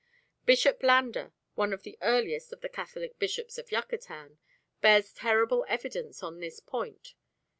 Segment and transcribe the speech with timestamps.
[0.47, 4.39] Bishop Landa, one of the earliest of the Catholic bishops of Yucatan,
[4.81, 7.13] bears terrible evidence on this point.